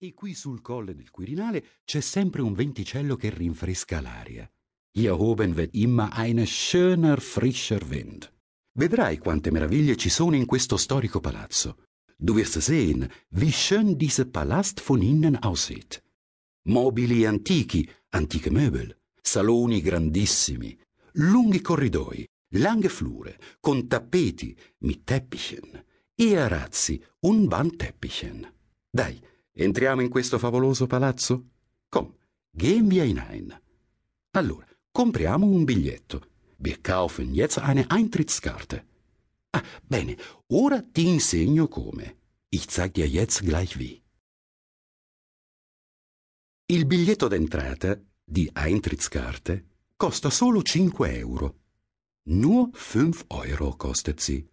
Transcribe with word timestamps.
E 0.00 0.14
qui 0.14 0.32
sul 0.34 0.60
colle 0.60 0.94
del 0.94 1.10
Quirinale 1.10 1.80
c'è 1.84 2.00
sempre 2.00 2.40
un 2.40 2.52
venticello 2.52 3.16
che 3.16 3.30
rinfresca 3.30 4.00
l'aria. 4.00 4.48
Hier 4.92 5.20
oben 5.20 5.54
wird 5.54 5.74
immer 5.74 6.10
eine 6.12 6.46
schöner, 6.46 7.20
frischer 7.20 7.84
Wind. 7.84 8.32
Vedrai 8.78 9.18
quante 9.18 9.50
meraviglie 9.50 9.96
ci 9.96 10.08
sono 10.08 10.36
in 10.36 10.46
questo 10.46 10.76
storico 10.76 11.18
palazzo. 11.18 11.86
Du 12.16 12.34
wirst 12.34 12.60
sehen, 12.60 13.10
wie 13.30 13.50
schön 13.50 13.96
dieser 13.96 14.26
Palast 14.26 14.78
von 14.78 15.02
innen 15.02 15.36
aussieht. 15.42 16.00
Mobili 16.68 17.26
antichi, 17.26 17.88
antiche 18.10 18.52
Möbel, 18.52 18.96
saloni 19.20 19.80
grandissimi, 19.80 20.78
lunghi 21.14 21.60
corridoi, 21.60 22.24
lange 22.54 22.88
Flure, 22.88 23.36
con 23.58 23.88
tappeti, 23.88 24.56
mit 24.78 25.02
Teppichen, 25.04 25.84
e 26.14 26.36
arazzi, 26.36 27.02
un 27.20 27.48
Wandteppichen. 27.48 28.46
Dai, 28.90 29.20
entriamo 29.58 30.02
in 30.02 30.08
questo 30.08 30.38
favoloso 30.38 30.86
palazzo? 30.86 31.44
Komm, 31.88 32.14
gehen 32.50 32.88
wir 32.88 33.04
hinein. 33.04 33.60
Allora, 34.30 34.66
compriamo 34.90 35.46
un 35.46 35.64
biglietto. 35.64 36.26
Wir 36.58 36.80
kaufen 36.80 37.34
jetzt 37.34 37.58
eine 37.58 37.86
Eintrittskarte. 37.88 38.86
Ah, 39.50 39.62
bene, 39.86 40.16
ora 40.48 40.82
ti 40.82 41.08
insegno 41.08 41.68
come. 41.68 42.16
Ich 42.50 42.68
zeig 42.68 42.94
dir 42.94 43.06
jetzt 43.06 43.42
gleich 43.42 43.76
wie. 43.78 44.00
Il 46.66 46.86
biglietto 46.86 47.28
d'entrata 47.28 48.00
di 48.24 48.50
Eintrittskarte 48.52 49.66
costa 49.96 50.30
solo 50.30 50.62
5 50.62 51.16
euro. 51.16 51.56
Nur 52.30 52.70
5 52.72 53.24
euro 53.46 53.74
kostet 53.76 54.20
sie. 54.20 54.46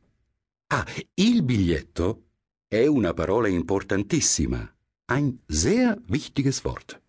Ah, 0.68 0.86
il 1.16 1.44
biglietto 1.44 2.24
è 2.68 2.86
una 2.88 3.14
parola 3.14 3.48
importantissima, 3.48 4.75
ein 5.08 5.40
sehr 5.48 6.02
wichtiges 6.08 6.64
Wort. 6.64 7.02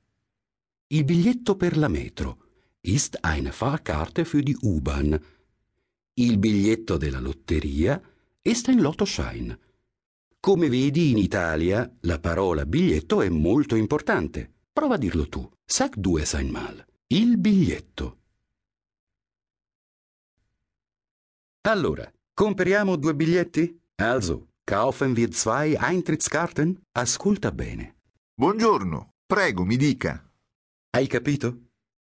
Il 0.88 1.04
biglietto 1.04 1.56
per 1.56 1.76
la 1.76 1.88
metro 1.88 2.38
ist 2.80 3.24
eine 3.24 3.52
Fahrkarte 3.52 4.24
für 4.24 4.42
die 4.42 4.56
U-Bahn. 4.60 5.18
Il 6.14 6.38
biglietto 6.38 6.96
della 6.96 7.20
lotteria 7.20 8.00
ist 8.42 8.68
ein 8.68 8.78
Lottoschein. 8.78 9.58
Come 10.40 10.68
vedi 10.68 11.10
in 11.10 11.18
Italia 11.18 11.90
la 12.02 12.20
parola 12.20 12.64
biglietto 12.64 13.20
è 13.20 13.28
molto 13.28 13.74
importante. 13.74 14.52
Prova 14.72 14.94
a 14.94 14.98
dirlo 14.98 15.28
tu. 15.28 15.50
Sag 15.64 15.96
du 15.96 16.18
es 16.18 16.34
einmal. 16.34 16.84
Il 17.08 17.38
biglietto. 17.38 18.18
Allora, 21.62 22.08
compriamo 22.32 22.94
due 22.94 23.14
biglietti? 23.16 23.80
Also, 23.96 24.50
kaufen 24.66 25.16
wir 25.16 25.30
zwei 25.30 25.80
Eintrittskarten? 25.80 26.80
Ascolta 26.92 27.50
bene. 27.50 27.94
Buongiorno, 28.36 29.10
prego, 29.26 29.64
mi 29.64 29.76
dica. 29.76 30.28
Hai 30.94 31.06
capito? 31.06 31.54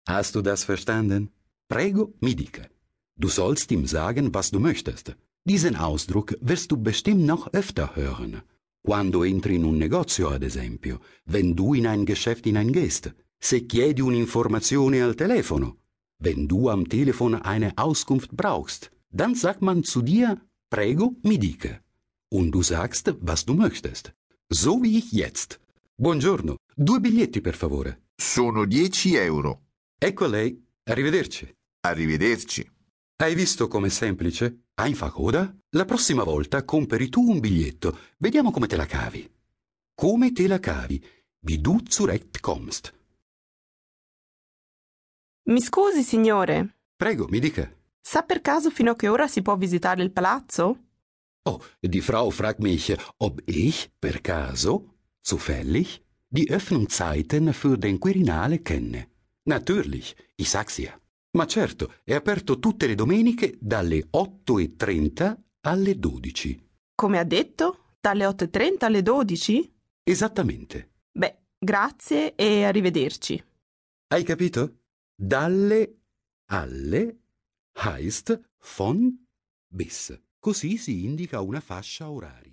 Hast 0.07 0.35
du 0.35 0.41
das 0.41 0.63
verstanden? 0.63 1.31
Prego, 1.67 2.13
mi 2.21 2.33
dica. 2.33 2.67
Du 3.15 3.29
sollst 3.29 3.71
ihm 3.71 3.85
sagen, 3.85 4.33
was 4.33 4.49
du 4.49 4.59
möchtest. 4.59 5.15
Diesen 5.47 5.75
Ausdruck 5.75 6.35
wirst 6.41 6.71
du 6.71 6.77
bestimmt 6.77 7.23
noch 7.23 7.53
öfter 7.53 7.95
hören. 7.95 8.41
Quando 8.83 9.23
entri 9.23 9.55
in 9.55 9.65
un 9.65 9.77
negozio, 9.77 10.29
ad 10.29 10.43
esempio, 10.43 10.99
wenn 11.25 11.55
du 11.55 11.73
in 11.75 11.87
ein 11.87 12.05
Geschäft 12.05 12.45
hineingehst, 12.45 13.13
se 13.39 13.65
chiedi 13.65 14.01
un'informazione 14.01 15.01
al 15.03 15.15
telefono, 15.15 15.77
wenn 16.19 16.47
du 16.47 16.69
am 16.69 16.87
Telefon 16.87 17.35
eine 17.35 17.73
Auskunft 17.77 18.31
brauchst, 18.31 18.91
dann 19.09 19.35
sagt 19.35 19.61
man 19.61 19.83
zu 19.83 20.01
dir, 20.01 20.41
prego, 20.69 21.15
mi 21.23 21.37
dica. 21.37 21.79
Und 22.37 22.51
du 22.51 22.61
sagst, 22.61 23.15
was 23.21 23.45
du 23.45 23.53
möchtest. 23.53 24.13
So 24.49 24.81
wie 24.83 24.97
ich 24.97 25.13
jetzt. 25.13 25.59
Buongiorno, 25.95 26.57
due 26.75 26.99
biglietti 26.99 27.39
per 27.39 27.55
favore. 27.55 28.09
Sono 28.13 28.65
10 28.65 29.15
euro. 29.15 29.67
Ecco 29.97 30.25
a 30.25 30.27
lei. 30.27 30.61
Arrivederci. 30.83 31.49
Arrivederci. 31.87 32.69
Hai 33.23 33.35
visto 33.35 33.69
com'è 33.69 33.87
semplice? 33.89 34.65
Einfach, 34.75 35.17
oder? 35.17 35.55
La 35.69 35.85
prossima 35.85 36.23
volta 36.23 36.65
compri 36.65 37.07
tu 37.07 37.21
un 37.21 37.39
biglietto. 37.39 37.97
Vediamo 38.17 38.51
come 38.51 38.67
te 38.67 38.75
la 38.75 38.85
cavi. 38.85 39.23
Come 39.93 40.33
te 40.33 40.47
la 40.47 40.59
cavi? 40.59 41.01
Wie 41.39 41.61
du 41.61 41.79
zurecht 41.87 42.41
kommst. 42.41 42.93
Mi 45.43 45.61
scusi, 45.61 46.03
signore. 46.03 46.79
Prego, 46.97 47.27
mi 47.29 47.39
dica. 47.39 47.71
Sa 48.01 48.23
per 48.23 48.41
caso 48.41 48.69
fino 48.69 48.91
a 48.91 48.95
che 48.95 49.07
ora 49.07 49.27
si 49.27 49.41
può 49.41 49.55
visitare 49.55 50.03
il 50.03 50.11
palazzo? 50.11 50.79
Oh, 51.47 51.59
die 51.81 52.01
Frau 52.01 52.31
fragt 52.31 52.59
mich, 52.59 52.95
ob 53.19 53.41
ich 53.45 53.91
per 53.99 54.19
caso, 54.21 54.89
zufällig, 55.21 56.01
die 56.29 56.49
Öffnungszeiten 56.49 57.53
für 57.53 57.77
den 57.77 57.99
Quirinale 57.99 58.59
kenne. 58.59 59.07
Natürlich, 59.45 60.15
ich 60.37 60.49
sag's 60.49 60.77
ja. 60.77 60.99
Ma 61.37 61.45
certo, 61.45 61.93
è 62.03 62.13
aperto 62.15 62.59
tutte 62.59 62.87
le 62.87 62.95
domeniche 62.95 63.57
dalle 63.59 64.07
8.30 64.11 65.37
alle 65.61 65.99
12. 65.99 66.59
Come 66.95 67.19
ha 67.19 67.23
detto? 67.23 67.95
Dalle 67.99 68.25
8.30 68.25 68.85
alle 68.85 69.03
12? 69.03 69.73
Esattamente. 70.03 70.93
Beh, 71.11 71.35
grazie 71.59 72.33
e 72.35 72.63
arrivederci. 72.63 73.43
Hai 74.07 74.23
capito? 74.23 74.79
Dalle 75.15 75.97
alle 76.45 77.19
heißt 77.77 78.39
von 78.57 79.27
bis. 79.67 80.24
Così 80.45 80.77
si 80.77 81.05
indica 81.05 81.41
una 81.41 81.59
fascia 81.59 82.07
oraria. 82.07 82.44